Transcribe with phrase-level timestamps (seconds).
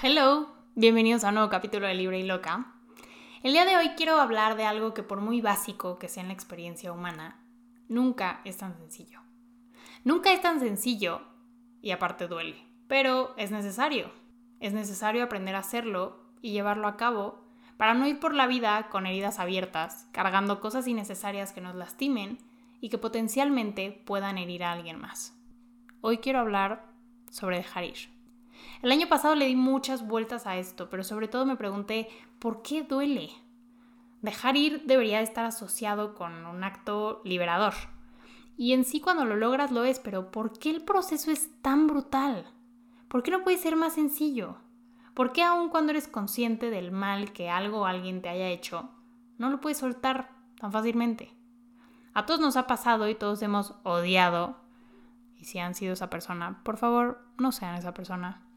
[0.00, 0.46] Hello,
[0.76, 2.72] bienvenidos a un nuevo capítulo de Libre y Loca.
[3.42, 6.28] El día de hoy quiero hablar de algo que por muy básico que sea en
[6.28, 7.44] la experiencia humana,
[7.88, 9.20] nunca es tan sencillo.
[10.04, 11.22] Nunca es tan sencillo
[11.82, 14.12] y aparte duele, pero es necesario.
[14.60, 17.44] Es necesario aprender a hacerlo y llevarlo a cabo
[17.76, 22.38] para no ir por la vida con heridas abiertas, cargando cosas innecesarias que nos lastimen
[22.80, 25.36] y que potencialmente puedan herir a alguien más.
[26.02, 26.86] Hoy quiero hablar
[27.32, 28.17] sobre dejar ir.
[28.82, 32.08] El año pasado le di muchas vueltas a esto, pero sobre todo me pregunté,
[32.38, 33.30] ¿por qué duele?
[34.22, 37.74] Dejar ir debería estar asociado con un acto liberador.
[38.56, 41.86] Y en sí cuando lo logras lo es, pero ¿por qué el proceso es tan
[41.86, 42.44] brutal?
[43.08, 44.56] ¿Por qué no puede ser más sencillo?
[45.14, 48.90] ¿Por qué aun cuando eres consciente del mal que algo o alguien te haya hecho,
[49.38, 50.30] no lo puedes soltar
[50.60, 51.32] tan fácilmente?
[52.14, 54.56] A todos nos ha pasado y todos hemos odiado.
[55.36, 58.47] Y si han sido esa persona, por favor, no sean esa persona.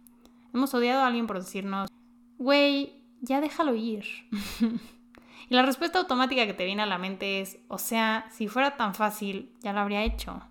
[0.54, 1.90] Hemos odiado a alguien por decirnos,
[2.38, 4.06] güey, ya déjalo ir.
[5.50, 8.78] y la respuesta automática que te viene a la mente es, o sea, si fuera
[8.78, 10.42] tan fácil, ya lo habría hecho.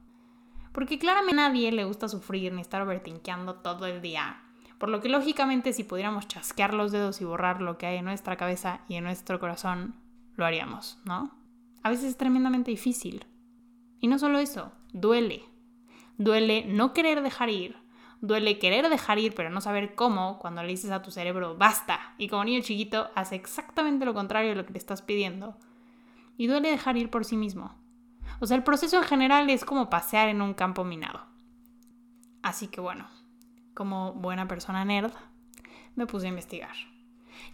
[0.72, 4.42] Porque claramente a nadie le gusta sufrir ni estar overtinkeando todo el día.
[4.78, 8.04] Por lo que lógicamente si pudiéramos chasquear los dedos y borrar lo que hay en
[8.04, 9.94] nuestra cabeza y en nuestro corazón,
[10.36, 11.36] lo haríamos, ¿no?
[11.82, 13.26] A veces es tremendamente difícil.
[14.00, 15.44] Y no solo eso, duele.
[16.16, 17.76] Duele no querer dejar ir,
[18.20, 22.14] Duele querer dejar ir pero no saber cómo cuando le dices a tu cerebro basta
[22.18, 25.56] y como niño chiquito hace exactamente lo contrario de lo que te estás pidiendo.
[26.36, 27.74] Y duele dejar ir por sí mismo.
[28.40, 31.26] O sea, el proceso en general es como pasear en un campo minado.
[32.42, 33.08] Así que bueno,
[33.74, 35.12] como buena persona nerd,
[35.96, 36.74] me puse a investigar.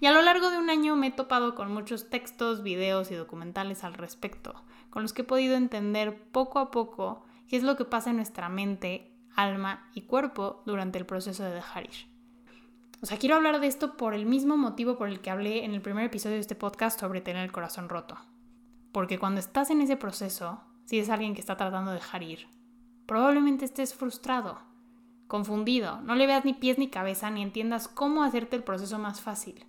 [0.01, 3.15] Y a lo largo de un año me he topado con muchos textos, videos y
[3.15, 4.55] documentales al respecto,
[4.91, 8.17] con los que he podido entender poco a poco qué es lo que pasa en
[8.17, 12.17] nuestra mente alma y cuerpo durante el proceso de dejar ir.
[13.03, 15.75] O sea, quiero hablar de esto por el mismo motivo por el que hablé en
[15.75, 18.17] el primer episodio de este podcast sobre tener el corazón roto.
[18.91, 22.49] Porque cuando estás en ese proceso, si es alguien que está tratando de dejar ir,
[23.07, 24.59] probablemente estés frustrado,
[25.29, 29.21] confundido, no le veas ni pies ni cabeza ni entiendas cómo hacerte el proceso más
[29.21, 29.67] fácil.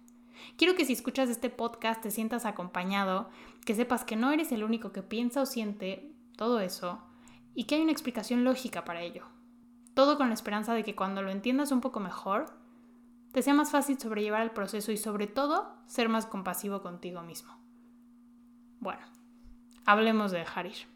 [0.56, 3.30] Quiero que si escuchas este podcast te sientas acompañado,
[3.66, 7.02] que sepas que no eres el único que piensa o siente todo eso
[7.53, 9.25] y que hay una explicación lógica para ello.
[9.97, 12.46] Todo con la esperanza de que cuando lo entiendas un poco mejor,
[13.31, 17.58] te sea más fácil sobrellevar el proceso y sobre todo ser más compasivo contigo mismo.
[18.80, 19.02] Bueno,
[19.88, 20.88] hablemos de dejar ir.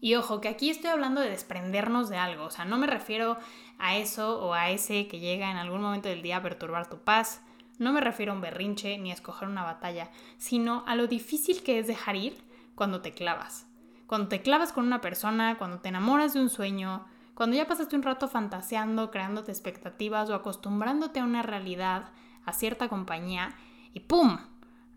[0.00, 3.38] Y ojo, que aquí estoy hablando de desprendernos de algo, o sea, no me refiero
[3.78, 6.98] a eso o a ese que llega en algún momento del día a perturbar tu
[6.98, 7.42] paz,
[7.78, 11.62] no me refiero a un berrinche ni a escoger una batalla, sino a lo difícil
[11.62, 12.42] que es dejar ir
[12.74, 13.68] cuando te clavas.
[14.08, 17.06] Cuando te clavas con una persona, cuando te enamoras de un sueño,
[17.40, 22.10] cuando ya pasaste un rato fantaseando, creándote expectativas o acostumbrándote a una realidad,
[22.44, 23.54] a cierta compañía,
[23.94, 24.36] y ¡pum!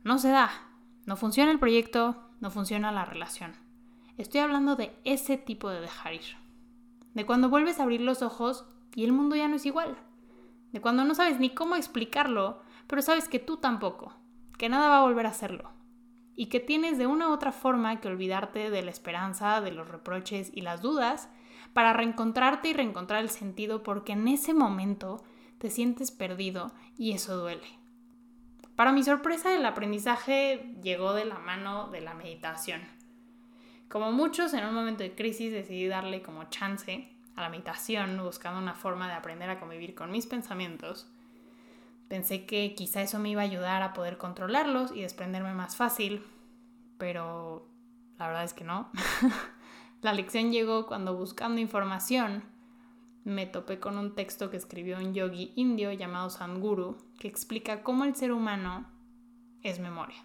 [0.04, 0.52] No se da.
[1.06, 3.54] No funciona el proyecto, no funciona la relación.
[4.18, 6.36] Estoy hablando de ese tipo de dejar ir.
[7.14, 9.96] De cuando vuelves a abrir los ojos y el mundo ya no es igual.
[10.74, 14.18] De cuando no sabes ni cómo explicarlo, pero sabes que tú tampoco,
[14.58, 15.72] que nada va a volver a hacerlo.
[16.36, 19.88] Y que tienes de una u otra forma que olvidarte de la esperanza, de los
[19.88, 21.30] reproches y las dudas
[21.74, 25.24] para reencontrarte y reencontrar el sentido porque en ese momento
[25.58, 27.68] te sientes perdido y eso duele.
[28.76, 32.82] Para mi sorpresa, el aprendizaje llegó de la mano de la meditación.
[33.88, 38.60] Como muchos, en un momento de crisis decidí darle como chance a la meditación, buscando
[38.60, 41.08] una forma de aprender a convivir con mis pensamientos.
[42.08, 46.26] Pensé que quizá eso me iba a ayudar a poder controlarlos y desprenderme más fácil,
[46.98, 47.68] pero
[48.18, 48.92] la verdad es que no.
[50.04, 52.44] La lección llegó cuando buscando información
[53.24, 58.04] me topé con un texto que escribió un yogi indio llamado Sanguru que explica cómo
[58.04, 58.86] el ser humano
[59.62, 60.22] es memoria.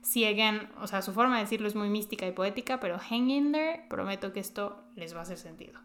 [0.00, 3.28] Si again, o sea, su forma de decirlo es muy mística y poética, pero hang
[3.28, 5.78] in there, prometo que esto les va a hacer sentido.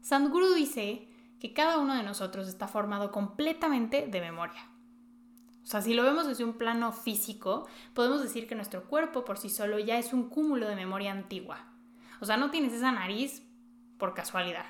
[0.00, 1.06] Sanguru dice
[1.38, 4.68] que cada uno de nosotros está formado completamente de memoria.
[5.62, 9.38] O sea, si lo vemos desde un plano físico, podemos decir que nuestro cuerpo por
[9.38, 11.66] sí solo ya es un cúmulo de memoria antigua.
[12.20, 13.42] O sea, no tienes esa nariz
[13.96, 14.66] por casualidad.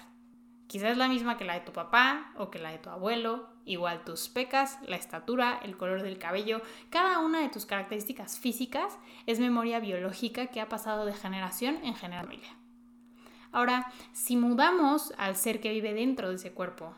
[0.66, 3.48] Quizás es la misma que la de tu papá o que la de tu abuelo,
[3.64, 8.98] igual tus pecas, la estatura, el color del cabello, cada una de tus características físicas
[9.26, 12.40] es memoria biológica que ha pasado de generación en generación.
[13.50, 16.94] Ahora, si mudamos al ser que vive dentro de ese cuerpo,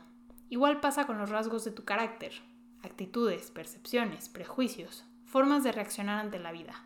[0.50, 2.32] igual pasa con los rasgos de tu carácter
[2.84, 6.84] actitudes, percepciones, prejuicios, formas de reaccionar ante la vida.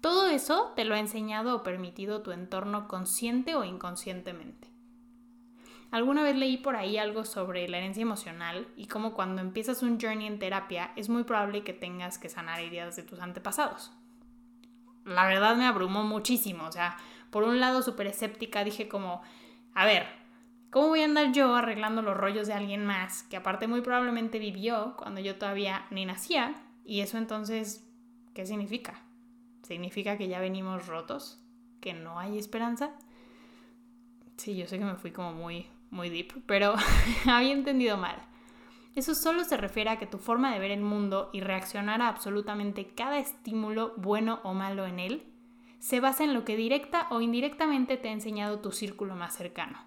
[0.00, 4.68] Todo eso te lo ha enseñado o permitido tu entorno consciente o inconscientemente.
[5.90, 9.98] Alguna vez leí por ahí algo sobre la herencia emocional y cómo cuando empiezas un
[9.98, 13.90] journey en terapia es muy probable que tengas que sanar heridas de tus antepasados.
[15.04, 16.98] La verdad me abrumó muchísimo, o sea,
[17.30, 19.22] por un lado súper escéptica dije como,
[19.74, 20.06] a ver,
[20.70, 24.38] ¿cómo voy a andar yo arreglando los rollos de alguien más que aparte muy probablemente
[24.38, 26.54] vivió cuando yo todavía ni nacía?
[26.84, 27.86] Y eso entonces,
[28.34, 29.02] ¿qué significa?
[29.62, 31.42] ¿Significa que ya venimos rotos?
[31.80, 32.92] ¿Que no hay esperanza?
[34.36, 36.74] Sí, yo sé que me fui como muy muy deep, pero
[37.26, 38.16] había entendido mal.
[38.94, 42.08] Eso solo se refiere a que tu forma de ver el mundo y reaccionar a
[42.08, 45.22] absolutamente cada estímulo, bueno o malo en él,
[45.78, 49.78] se basa en lo que directa o indirectamente te ha enseñado tu círculo más cercano.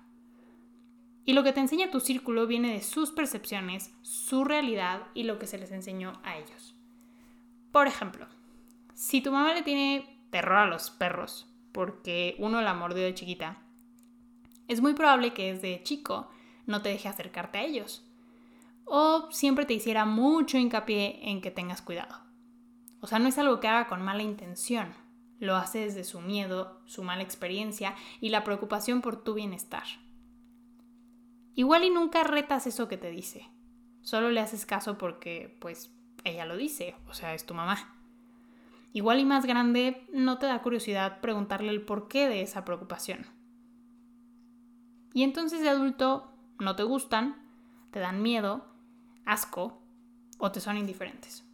[1.25, 5.37] Y lo que te enseña tu círculo viene de sus percepciones, su realidad y lo
[5.37, 6.75] que se les enseñó a ellos.
[7.71, 8.25] Por ejemplo,
[8.93, 13.61] si tu mamá le tiene terror a los perros porque uno la mordió de chiquita,
[14.67, 16.29] es muy probable que desde chico
[16.65, 18.03] no te deje acercarte a ellos.
[18.85, 22.15] O siempre te hiciera mucho hincapié en que tengas cuidado.
[22.99, 24.93] O sea, no es algo que haga con mala intención.
[25.39, 29.83] Lo hace desde su miedo, su mala experiencia y la preocupación por tu bienestar.
[31.55, 33.49] Igual y nunca retas eso que te dice.
[34.01, 35.93] Solo le haces caso porque, pues,
[36.23, 37.95] ella lo dice, o sea, es tu mamá.
[38.93, 43.25] Igual y más grande, no te da curiosidad preguntarle el porqué de esa preocupación.
[45.13, 47.49] Y entonces de adulto no te gustan,
[47.91, 48.65] te dan miedo,
[49.25, 49.81] asco
[50.37, 51.45] o te son indiferentes.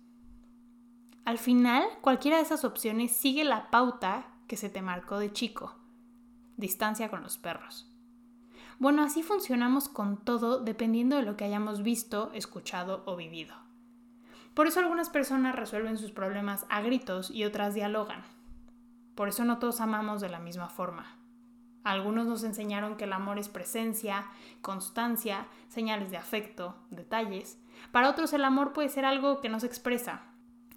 [1.25, 5.75] Al final, cualquiera de esas opciones sigue la pauta que se te marcó de chico.
[6.55, 7.91] Distancia con los perros.
[8.79, 13.56] Bueno, así funcionamos con todo dependiendo de lo que hayamos visto, escuchado o vivido.
[14.53, 18.24] Por eso algunas personas resuelven sus problemas a gritos y otras dialogan.
[19.15, 21.18] Por eso no todos amamos de la misma forma.
[21.83, 24.27] Algunos nos enseñaron que el amor es presencia,
[24.62, 27.59] constancia, señales de afecto, detalles.
[27.91, 30.23] Para otros el amor puede ser algo que no se expresa,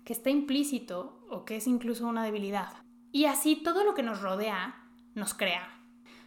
[0.04, 2.72] que está implícito o que es incluso una debilidad.
[3.12, 5.79] Y así todo lo que nos rodea nos crea.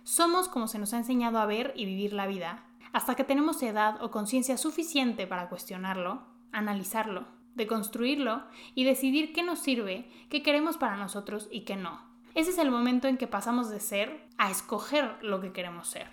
[0.03, 3.61] Somos como se nos ha enseñado a ver y vivir la vida, hasta que tenemos
[3.63, 8.44] edad o conciencia suficiente para cuestionarlo, analizarlo, deconstruirlo
[8.75, 12.01] y decidir qué nos sirve, qué queremos para nosotros y qué no.
[12.35, 16.07] Ese es el momento en que pasamos de ser a escoger lo que queremos ser.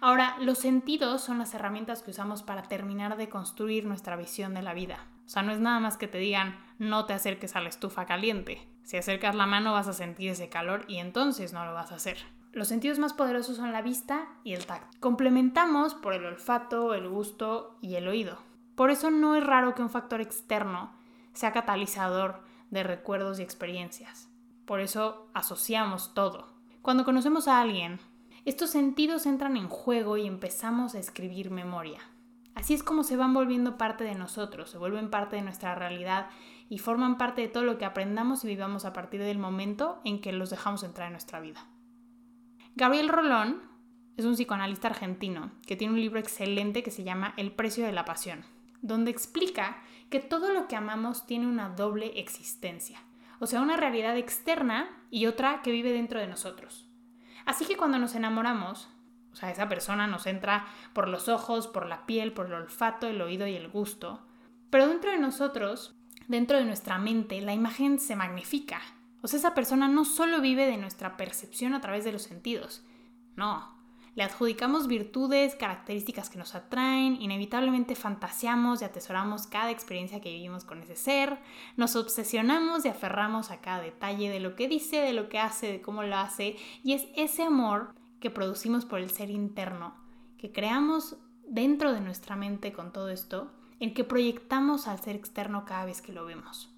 [0.00, 4.62] Ahora, los sentidos son las herramientas que usamos para terminar de construir nuestra visión de
[4.62, 5.06] la vida.
[5.26, 8.06] O sea, no es nada más que te digan no te acerques a la estufa
[8.06, 8.66] caliente.
[8.82, 11.96] Si acercas la mano vas a sentir ese calor y entonces no lo vas a
[11.96, 12.16] hacer.
[12.52, 14.96] Los sentidos más poderosos son la vista y el tacto.
[14.98, 18.38] Complementamos por el olfato, el gusto y el oído.
[18.74, 20.92] Por eso no es raro que un factor externo
[21.32, 24.28] sea catalizador de recuerdos y experiencias.
[24.66, 26.48] Por eso asociamos todo.
[26.82, 28.00] Cuando conocemos a alguien,
[28.44, 32.00] estos sentidos entran en juego y empezamos a escribir memoria.
[32.56, 36.30] Así es como se van volviendo parte de nosotros, se vuelven parte de nuestra realidad
[36.68, 40.20] y forman parte de todo lo que aprendamos y vivamos a partir del momento en
[40.20, 41.64] que los dejamos entrar en nuestra vida.
[42.76, 43.62] Gabriel Rolón
[44.16, 47.92] es un psicoanalista argentino que tiene un libro excelente que se llama El precio de
[47.92, 48.44] la pasión,
[48.80, 53.02] donde explica que todo lo que amamos tiene una doble existencia.
[53.40, 56.88] O sea, una realidad externa y otra que vive dentro de nosotros.
[57.44, 58.88] Así que cuando nos enamoramos,
[59.32, 63.08] o sea, esa persona nos entra por los ojos, por la piel, por el olfato,
[63.08, 64.26] el oído y el gusto.
[64.70, 65.96] Pero dentro de nosotros,
[66.28, 68.80] dentro de nuestra mente, la imagen se magnifica.
[69.22, 72.84] O sea, esa persona no solo vive de nuestra percepción a través de los sentidos.
[73.36, 73.80] No,
[74.16, 80.64] le adjudicamos virtudes, características que nos atraen, inevitablemente fantaseamos y atesoramos cada experiencia que vivimos
[80.64, 81.38] con ese ser,
[81.76, 85.70] nos obsesionamos y aferramos a cada detalle de lo que dice, de lo que hace,
[85.70, 89.94] de cómo lo hace, y es ese amor que producimos por el ser interno,
[90.38, 95.64] que creamos dentro de nuestra mente con todo esto, el que proyectamos al ser externo
[95.64, 96.69] cada vez que lo vemos.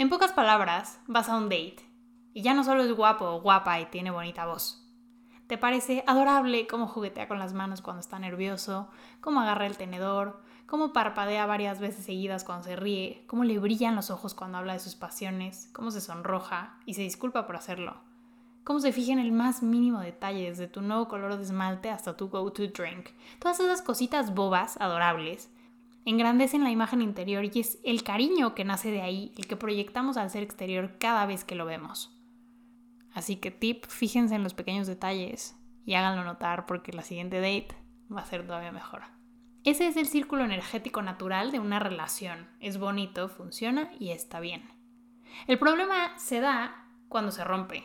[0.00, 1.86] En pocas palabras, vas a un date
[2.32, 4.82] y ya no solo es guapo o guapa y tiene bonita voz,
[5.46, 8.88] ¿Te parece adorable cómo juguetea con las manos cuando está nervioso?
[9.20, 10.40] ¿Cómo agarra el tenedor?
[10.64, 13.24] ¿Cómo parpadea varias veces seguidas cuando se ríe?
[13.26, 15.68] ¿Cómo le brillan los ojos cuando habla de sus pasiones?
[15.74, 17.98] ¿Cómo se sonroja y se disculpa por hacerlo?
[18.64, 22.16] ¿Cómo se fija en el más mínimo detalle, desde tu nuevo color de esmalte hasta
[22.16, 23.10] tu go-to drink?
[23.38, 25.50] Todas esas cositas bobas, adorables,
[26.04, 30.16] engrandecen la imagen interior y es el cariño que nace de ahí el que proyectamos
[30.16, 32.16] al ser exterior cada vez que lo vemos.
[33.12, 37.76] Así que tip, fíjense en los pequeños detalles y háganlo notar porque la siguiente date
[38.14, 39.02] va a ser todavía mejor.
[39.64, 42.48] Ese es el círculo energético natural de una relación.
[42.60, 44.62] Es bonito, funciona y está bien.
[45.46, 47.84] El problema se da cuando se rompe,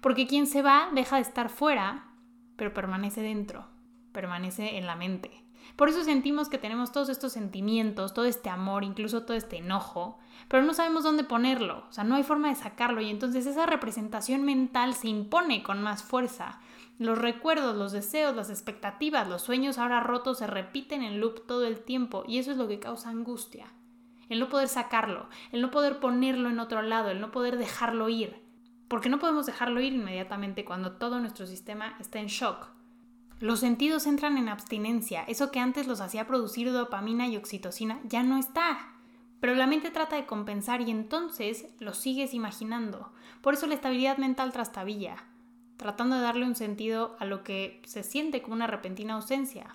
[0.00, 2.14] porque quien se va deja de estar fuera,
[2.56, 3.68] pero permanece dentro.
[4.12, 5.41] permanece en la mente.
[5.76, 10.18] Por eso sentimos que tenemos todos estos sentimientos, todo este amor, incluso todo este enojo,
[10.48, 13.66] pero no sabemos dónde ponerlo, o sea, no hay forma de sacarlo y entonces esa
[13.66, 16.60] representación mental se impone con más fuerza.
[16.98, 21.66] Los recuerdos, los deseos, las expectativas, los sueños ahora rotos se repiten en loop todo
[21.66, 23.72] el tiempo y eso es lo que causa angustia.
[24.28, 28.08] El no poder sacarlo, el no poder ponerlo en otro lado, el no poder dejarlo
[28.08, 28.42] ir.
[28.88, 32.68] Porque no podemos dejarlo ir inmediatamente cuando todo nuestro sistema está en shock.
[33.42, 38.22] Los sentidos entran en abstinencia, eso que antes los hacía producir dopamina y oxitocina ya
[38.22, 38.94] no está.
[39.40, 43.12] Pero la mente trata de compensar y entonces lo sigues imaginando.
[43.40, 45.24] Por eso la estabilidad mental trastabilla,
[45.76, 49.74] tratando de darle un sentido a lo que se siente como una repentina ausencia.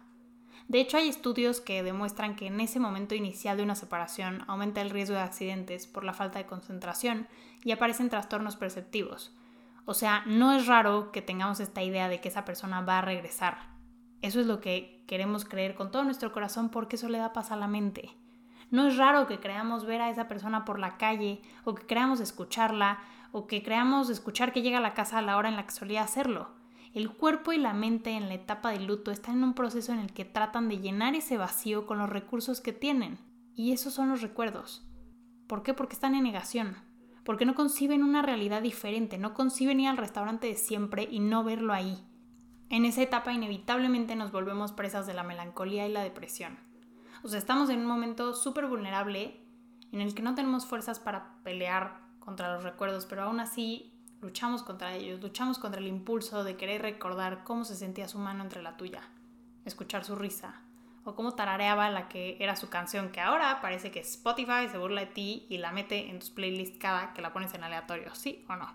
[0.70, 4.80] De hecho, hay estudios que demuestran que en ese momento inicial de una separación aumenta
[4.80, 7.28] el riesgo de accidentes por la falta de concentración
[7.66, 9.36] y aparecen trastornos perceptivos,
[9.90, 13.02] o sea, no es raro que tengamos esta idea de que esa persona va a
[13.02, 13.58] regresar.
[14.22, 17.52] Eso es lo que queremos creer con todo nuestro corazón porque eso le da paz
[17.52, 18.14] a la mente.
[18.70, 22.20] No es raro que creamos ver a esa persona por la calle o que creamos
[22.20, 23.00] escucharla
[23.32, 25.72] o que creamos escuchar que llega a la casa a la hora en la que
[25.72, 26.50] solía hacerlo.
[26.94, 30.00] El cuerpo y la mente en la etapa de luto están en un proceso en
[30.00, 33.20] el que tratan de llenar ese vacío con los recursos que tienen.
[33.56, 34.86] Y esos son los recuerdos.
[35.48, 35.74] ¿Por qué?
[35.74, 36.87] Porque están en negación
[37.28, 41.44] porque no conciben una realidad diferente, no conciben ir al restaurante de siempre y no
[41.44, 42.02] verlo ahí.
[42.70, 46.58] En esa etapa inevitablemente nos volvemos presas de la melancolía y la depresión.
[47.24, 49.46] O sea, estamos en un momento súper vulnerable
[49.92, 54.64] en el que no tenemos fuerzas para pelear contra los recuerdos, pero aún así luchamos
[54.64, 58.64] contra ellos, luchamos contra el impulso de querer recordar cómo se sentía su mano entre
[58.64, 59.02] la tuya,
[59.66, 60.62] escuchar su risa,
[61.08, 65.02] o cómo tarareaba la que era su canción, que ahora parece que Spotify se burla
[65.02, 68.44] de ti y la mete en tus playlists cada que la pones en aleatorio, ¿sí
[68.50, 68.68] o no?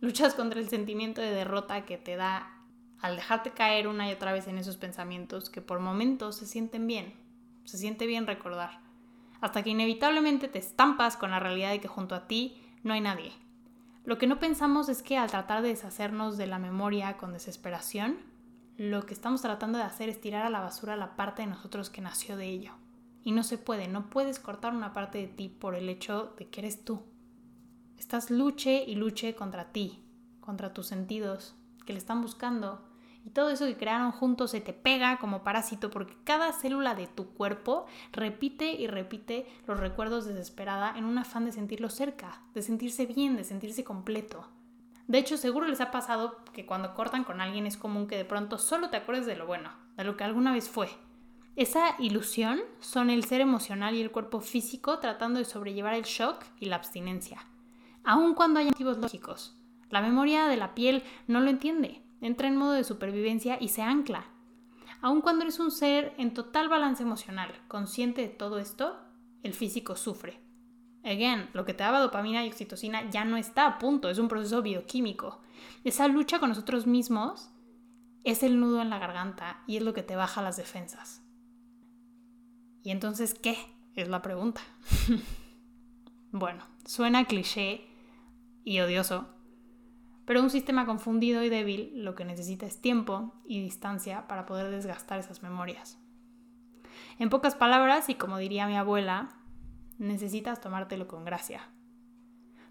[0.00, 2.52] Luchas contra el sentimiento de derrota que te da
[3.00, 6.86] al dejarte caer una y otra vez en esos pensamientos que por momentos se sienten
[6.88, 7.14] bien,
[7.64, 8.80] se siente bien recordar,
[9.40, 13.00] hasta que inevitablemente te estampas con la realidad de que junto a ti no hay
[13.00, 13.32] nadie.
[14.04, 18.16] Lo que no pensamos es que al tratar de deshacernos de la memoria con desesperación,
[18.78, 21.90] lo que estamos tratando de hacer es tirar a la basura la parte de nosotros
[21.90, 22.74] que nació de ello.
[23.24, 26.48] Y no se puede, no puedes cortar una parte de ti por el hecho de
[26.48, 27.02] que eres tú.
[27.98, 30.04] Estás luche y luche contra ti,
[30.38, 31.56] contra tus sentidos,
[31.86, 32.88] que le están buscando.
[33.24, 37.08] Y todo eso que crearon juntos se te pega como parásito porque cada célula de
[37.08, 42.62] tu cuerpo repite y repite los recuerdos desesperada en un afán de sentirlo cerca, de
[42.62, 44.46] sentirse bien, de sentirse completo.
[45.08, 48.26] De hecho, seguro les ha pasado que cuando cortan con alguien es común que de
[48.26, 50.90] pronto solo te acuerdes de lo bueno, de lo que alguna vez fue.
[51.56, 56.44] Esa ilusión son el ser emocional y el cuerpo físico tratando de sobrellevar el shock
[56.60, 57.46] y la abstinencia.
[58.04, 59.56] Aun cuando hay motivos lógicos.
[59.88, 63.80] La memoria de la piel no lo entiende, entra en modo de supervivencia y se
[63.80, 64.26] ancla.
[65.00, 68.98] Aun cuando eres un ser en total balance emocional, consciente de todo esto,
[69.42, 70.47] el físico sufre.
[71.04, 74.28] Again, lo que te daba dopamina y oxitocina ya no está a punto, es un
[74.28, 75.40] proceso bioquímico.
[75.84, 77.50] Esa lucha con nosotros mismos
[78.24, 81.22] es el nudo en la garganta y es lo que te baja las defensas.
[82.82, 83.56] ¿Y entonces qué?
[83.94, 84.60] Es la pregunta.
[86.32, 87.86] bueno, suena cliché
[88.64, 89.28] y odioso,
[90.24, 94.70] pero un sistema confundido y débil lo que necesita es tiempo y distancia para poder
[94.70, 95.98] desgastar esas memorias.
[97.18, 99.37] En pocas palabras, y como diría mi abuela,
[99.98, 101.68] necesitas tomártelo con gracia.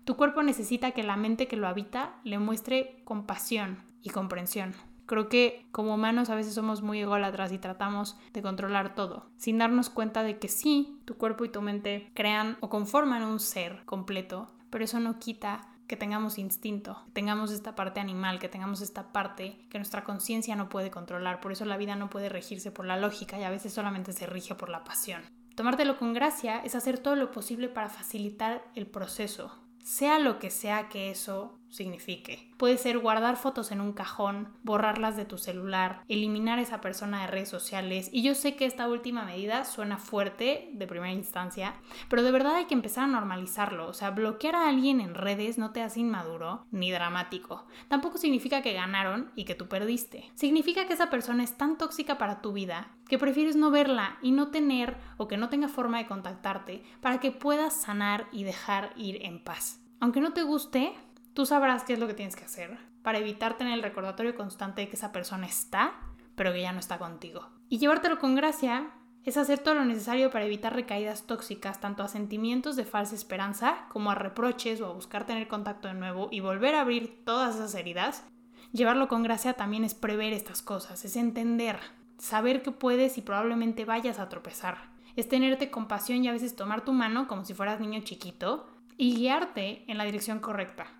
[0.03, 4.73] Tu cuerpo necesita que la mente que lo habita le muestre compasión y comprensión.
[5.05, 9.57] Creo que como humanos a veces somos muy ególatras y tratamos de controlar todo, sin
[9.57, 13.83] darnos cuenta de que sí, tu cuerpo y tu mente crean o conforman un ser
[13.85, 18.81] completo, pero eso no quita que tengamos instinto, que tengamos esta parte animal, que tengamos
[18.81, 21.39] esta parte que nuestra conciencia no puede controlar.
[21.39, 24.27] Por eso la vida no puede regirse por la lógica y a veces solamente se
[24.27, 25.21] rige por la pasión.
[25.57, 30.51] Tomártelo con gracia es hacer todo lo posible para facilitar el proceso, sea lo que
[30.51, 32.51] sea que eso signifique.
[32.57, 37.21] Puede ser guardar fotos en un cajón, borrarlas de tu celular, eliminar a esa persona
[37.21, 38.09] de redes sociales.
[38.11, 41.75] Y yo sé que esta última medida suena fuerte de primera instancia,
[42.09, 43.87] pero de verdad hay que empezar a normalizarlo.
[43.87, 47.65] O sea, bloquear a alguien en redes no te hace inmaduro ni dramático.
[47.87, 50.31] Tampoco significa que ganaron y que tú perdiste.
[50.35, 54.31] Significa que esa persona es tan tóxica para tu vida que prefieres no verla y
[54.31, 58.93] no tener o que no tenga forma de contactarte para que puedas sanar y dejar
[58.95, 59.81] ir en paz.
[59.99, 60.93] Aunque no te guste,
[61.37, 64.81] Tú sabrás qué es lo que tienes que hacer para evitar tener el recordatorio constante
[64.81, 65.93] de que esa persona está,
[66.35, 67.47] pero que ya no está contigo.
[67.69, 68.89] Y llevártelo con gracia
[69.23, 73.85] es hacer todo lo necesario para evitar recaídas tóxicas, tanto a sentimientos de falsa esperanza
[73.89, 77.53] como a reproches o a buscar tener contacto de nuevo y volver a abrir todas
[77.53, 78.25] esas heridas.
[78.71, 81.77] Llevarlo con gracia también es prever estas cosas, es entender.
[82.17, 84.89] saber que puedes y probablemente vayas a tropezar.
[85.15, 88.65] Es tenerte compasión y a veces tomar tu mano como si fueras niño chiquito
[88.97, 90.96] y guiarte en la dirección correcta.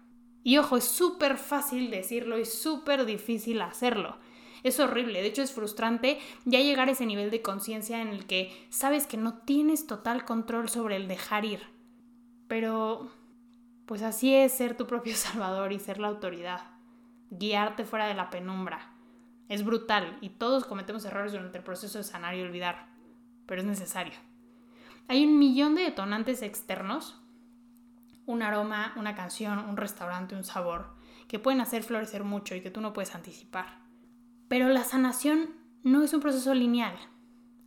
[0.48, 4.16] Y ojo, es súper fácil decirlo y súper difícil hacerlo.
[4.64, 8.26] Es horrible, de hecho es frustrante ya llegar a ese nivel de conciencia en el
[8.28, 11.64] que sabes que no tienes total control sobre el dejar ir.
[12.48, 13.12] Pero,
[13.88, 16.62] pues así es ser tu propio salvador y ser la autoridad.
[17.30, 18.94] Guiarte fuera de la penumbra.
[19.50, 22.88] Es brutal y todos cometemos errores durante el proceso de sanar y olvidar,
[23.48, 24.14] pero es necesario.
[25.10, 27.22] Hay un millón de detonantes externos,
[28.28, 30.94] un aroma, una canción, un restaurante, un sabor,
[31.28, 33.80] que pueden hacer florecer mucho y que tú no puedes anticipar.
[34.48, 36.96] Pero la sanación no es un proceso lineal.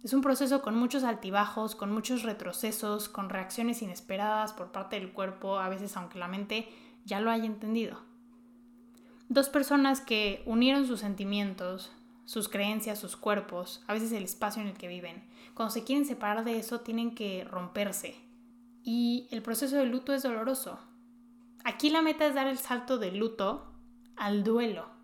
[0.05, 5.13] Es un proceso con muchos altibajos, con muchos retrocesos, con reacciones inesperadas por parte del
[5.13, 6.69] cuerpo, a veces aunque la mente
[7.05, 7.99] ya lo haya entendido.
[9.29, 11.93] Dos personas que unieron sus sentimientos,
[12.27, 15.25] sus creencias, sus cuerpos, a veces el espacio en el que viven.
[15.55, 18.30] Cuando se quieren separar de eso tienen que romperse.
[18.83, 20.79] Y el proceso de luto es doloroso.
[21.65, 23.75] Aquí la meta es dar el salto del luto
[24.17, 25.01] al duelo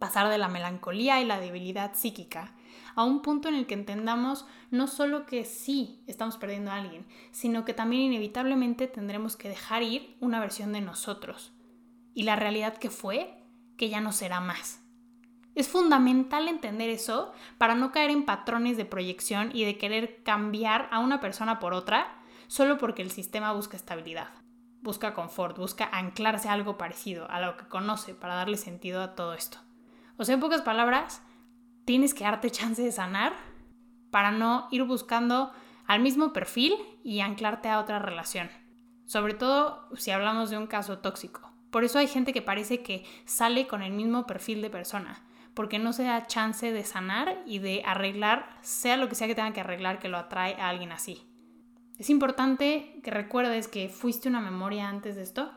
[0.00, 2.54] pasar de la melancolía y la debilidad psíquica
[2.96, 7.06] a un punto en el que entendamos no solo que sí estamos perdiendo a alguien,
[7.30, 11.52] sino que también inevitablemente tendremos que dejar ir una versión de nosotros.
[12.14, 13.44] Y la realidad que fue,
[13.76, 14.82] que ya no será más.
[15.54, 20.88] Es fundamental entender eso para no caer en patrones de proyección y de querer cambiar
[20.90, 22.19] a una persona por otra
[22.50, 24.30] solo porque el sistema busca estabilidad,
[24.82, 29.14] busca confort, busca anclarse a algo parecido, a lo que conoce para darle sentido a
[29.14, 29.58] todo esto.
[30.16, 31.22] O sea, en pocas palabras,
[31.84, 33.34] tienes que darte chance de sanar
[34.10, 35.52] para no ir buscando
[35.86, 38.50] al mismo perfil y anclarte a otra relación.
[39.06, 41.52] Sobre todo si hablamos de un caso tóxico.
[41.70, 45.22] Por eso hay gente que parece que sale con el mismo perfil de persona,
[45.54, 49.36] porque no se da chance de sanar y de arreglar, sea lo que sea que
[49.36, 51.29] tenga que arreglar, que lo atrae a alguien así.
[52.00, 55.52] Es importante que recuerdes que fuiste una memoria antes de esto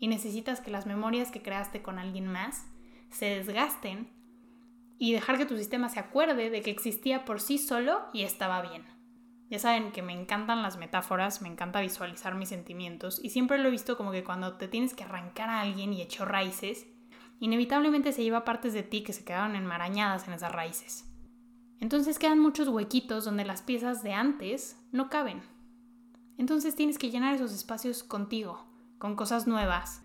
[0.00, 2.66] y necesitas que las memorias que creaste con alguien más
[3.10, 4.10] se desgasten
[4.98, 8.60] y dejar que tu sistema se acuerde de que existía por sí solo y estaba
[8.60, 8.82] bien.
[9.50, 13.68] Ya saben que me encantan las metáforas, me encanta visualizar mis sentimientos y siempre lo
[13.68, 16.88] he visto como que cuando te tienes que arrancar a alguien y echó raíces,
[17.38, 21.04] inevitablemente se lleva partes de ti que se quedaron enmarañadas en esas raíces.
[21.78, 25.40] Entonces quedan muchos huequitos donde las piezas de antes no caben.
[26.38, 28.64] Entonces tienes que llenar esos espacios contigo,
[28.98, 30.02] con cosas nuevas.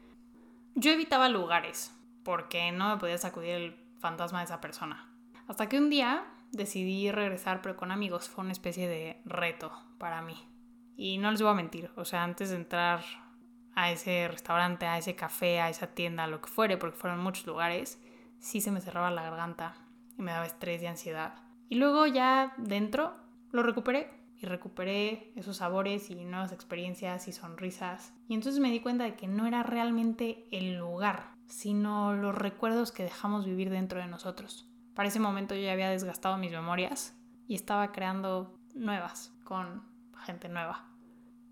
[0.76, 5.10] Yo evitaba lugares, porque no me podía sacudir el fantasma de esa persona.
[5.48, 8.30] Hasta que un día decidí regresar, pero con amigos.
[8.30, 10.36] Fue una especie de reto para mí.
[10.98, 13.04] Y no les voy a mentir, o sea, antes de entrar
[13.76, 17.46] a ese restaurante, a ese café, a esa tienda, lo que fuere, porque fueron muchos
[17.48, 18.00] lugares,
[18.40, 19.76] sí se me cerraba la garganta
[20.18, 21.36] y me daba estrés y ansiedad.
[21.70, 23.16] Y luego ya dentro
[23.52, 28.14] lo recuperé y recuperé esos sabores y nuevas experiencias y sonrisas.
[28.28, 32.92] Y entonces me di cuenta de que no era realmente el lugar, sino los recuerdos
[32.92, 34.70] que dejamos vivir dentro de nosotros.
[34.94, 37.16] Para ese momento yo ya había desgastado mis memorias
[37.48, 39.84] y estaba creando nuevas con
[40.26, 40.90] gente nueva.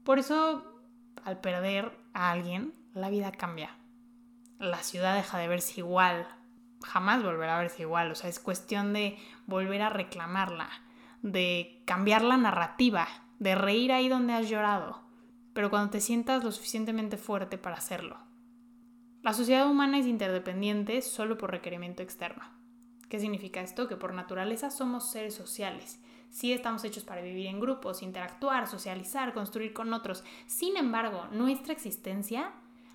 [0.03, 0.81] Por eso,
[1.23, 3.69] al perder a alguien, la vida cambia.
[4.59, 6.27] La ciudad deja de verse igual.
[6.83, 8.11] Jamás volverá a verse igual.
[8.11, 10.69] O sea, es cuestión de volver a reclamarla,
[11.21, 13.07] de cambiar la narrativa,
[13.39, 15.01] de reír ahí donde has llorado,
[15.53, 18.17] pero cuando te sientas lo suficientemente fuerte para hacerlo.
[19.21, 22.43] La sociedad humana es interdependiente solo por requerimiento externo.
[23.07, 23.87] ¿Qué significa esto?
[23.87, 25.99] Que por naturaleza somos seres sociales.
[26.31, 30.23] Sí estamos hechos para vivir en grupos, interactuar, socializar, construir con otros.
[30.47, 32.51] Sin embargo, nuestra existencia,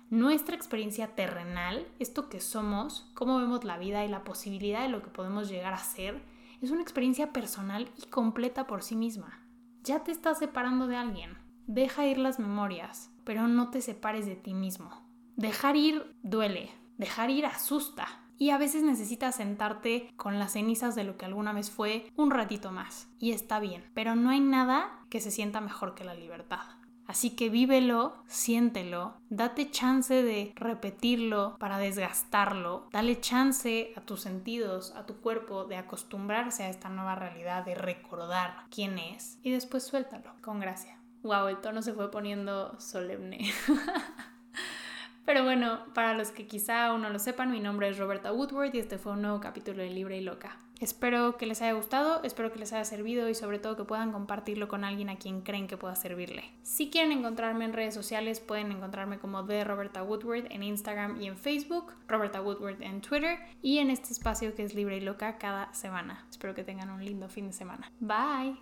[0.09, 5.03] nuestra experiencia terrenal, esto que somos, cómo vemos la vida y la posibilidad de lo
[5.03, 6.21] que podemos llegar a ser,
[6.61, 9.43] es una experiencia personal y completa por sí misma.
[9.83, 11.37] Ya te estás separando de alguien.
[11.67, 15.05] Deja ir las memorias, pero no te separes de ti mismo.
[15.35, 18.07] Dejar ir duele, dejar ir asusta.
[18.39, 22.31] Y a veces necesitas sentarte con las cenizas de lo que alguna vez fue un
[22.31, 23.07] ratito más.
[23.19, 26.76] Y está bien, pero no hay nada que se sienta mejor que la libertad.
[27.07, 34.93] Así que vívelo, siéntelo, date chance de repetirlo para desgastarlo, dale chance a tus sentidos,
[34.95, 39.83] a tu cuerpo de acostumbrarse a esta nueva realidad, de recordar quién es y después
[39.83, 40.99] suéltalo con gracia.
[41.23, 43.51] Wow, el tono se fue poniendo solemne.
[45.25, 48.73] Pero bueno, para los que quizá aún no lo sepan, mi nombre es Roberta Woodward
[48.73, 50.57] y este fue un nuevo capítulo de Libre y Loca.
[50.79, 54.11] Espero que les haya gustado, espero que les haya servido y sobre todo que puedan
[54.11, 56.43] compartirlo con alguien a quien creen que pueda servirle.
[56.63, 61.27] Si quieren encontrarme en redes sociales, pueden encontrarme como de Roberta Woodward en Instagram y
[61.27, 65.37] en Facebook, Roberta Woodward en Twitter y en este espacio que es libre y loca
[65.37, 66.25] cada semana.
[66.29, 67.91] Espero que tengan un lindo fin de semana.
[67.99, 68.55] Bye.